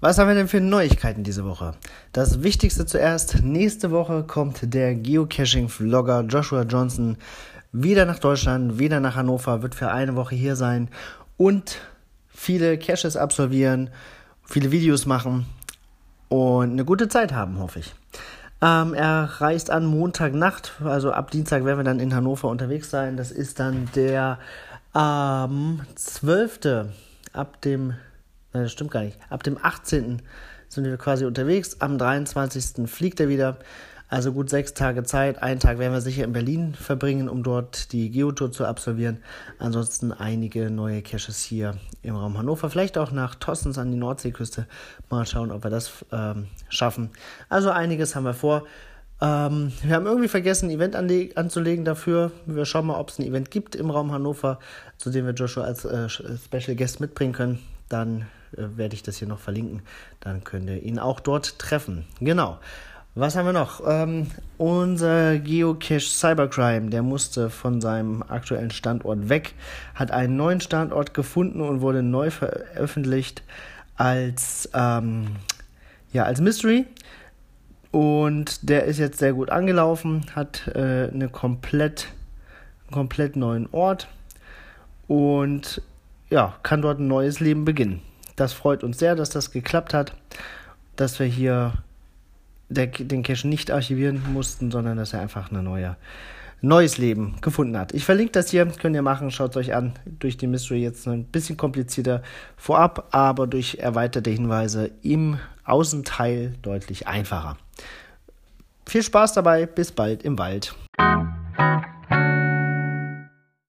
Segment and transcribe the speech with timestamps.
[0.00, 1.74] Was haben wir denn für Neuigkeiten diese Woche?
[2.12, 7.16] Das Wichtigste zuerst, nächste Woche kommt der Geocaching-Vlogger Joshua Johnson
[7.72, 10.88] wieder nach Deutschland, wieder nach Hannover, wird für eine Woche hier sein
[11.36, 11.80] und
[12.28, 13.90] viele Caches absolvieren,
[14.44, 15.46] viele Videos machen
[16.28, 17.92] und eine gute Zeit haben, hoffe ich.
[18.62, 23.16] Ähm, er reist an Montagnacht, also ab Dienstag werden wir dann in Hannover unterwegs sein.
[23.16, 24.38] Das ist dann der
[24.94, 26.86] ähm, 12.
[27.32, 27.94] ab dem
[28.52, 29.18] Nein, das stimmt gar nicht.
[29.30, 30.22] Ab dem 18.
[30.68, 31.80] sind wir quasi unterwegs.
[31.80, 32.88] Am 23.
[32.88, 33.58] fliegt er wieder.
[34.10, 35.42] Also gut sechs Tage Zeit.
[35.42, 39.18] Einen Tag werden wir sicher in Berlin verbringen, um dort die Geotour zu absolvieren.
[39.58, 42.70] Ansonsten einige neue Caches hier im Raum Hannover.
[42.70, 44.66] Vielleicht auch nach Tossens an die Nordseeküste.
[45.10, 47.10] Mal schauen, ob wir das ähm, schaffen.
[47.50, 48.64] Also einiges haben wir vor.
[49.20, 50.94] Ähm, wir haben irgendwie vergessen, ein Event
[51.36, 52.30] anzulegen dafür.
[52.46, 54.58] Wir schauen mal, ob es ein Event gibt im Raum Hannover,
[54.96, 57.58] zu dem wir Joshua als äh, Special Guest mitbringen können.
[57.88, 59.82] Dann äh, werde ich das hier noch verlinken.
[60.20, 62.04] Dann könnt ihr ihn auch dort treffen.
[62.20, 62.58] Genau.
[63.14, 63.82] Was haben wir noch?
[63.84, 69.54] Ähm, unser Geocache Cybercrime, der musste von seinem aktuellen Standort weg,
[69.96, 73.42] hat einen neuen Standort gefunden und wurde neu veröffentlicht
[73.96, 75.34] als, ähm,
[76.12, 76.86] ja, als Mystery.
[77.90, 82.08] Und der ist jetzt sehr gut angelaufen, hat äh, eine komplett,
[82.84, 84.08] einen komplett neuen Ort
[85.06, 85.80] und
[86.30, 88.02] ja, kann dort ein neues Leben beginnen.
[88.36, 90.14] Das freut uns sehr, dass das geklappt hat,
[90.96, 91.72] dass wir hier
[92.68, 95.96] der, den Cache nicht archivieren mussten, sondern dass er einfach ein neue,
[96.60, 97.94] neues Leben gefunden hat.
[97.94, 99.92] Ich verlinke das hier, könnt ihr machen, schaut es euch an.
[100.18, 102.22] Durch die Mystery jetzt ein bisschen komplizierter
[102.56, 107.56] vorab, aber durch erweiterte Hinweise im Außenteil deutlich einfacher.
[108.86, 110.74] Viel Spaß dabei, bis bald im Wald.